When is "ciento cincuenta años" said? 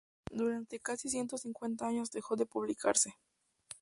1.11-2.09